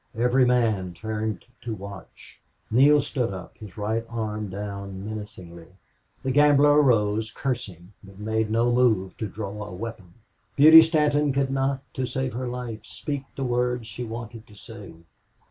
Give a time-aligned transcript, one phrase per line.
[0.17, 2.41] Every man turned to watch.
[2.71, 5.67] Neale stood up, his right arm down, menacingly.
[6.23, 10.15] The gambler arose, cursing, but made no move to draw a weapon.
[10.55, 14.95] Beauty Stanton could not, to save her life, speak the words she wanted to say.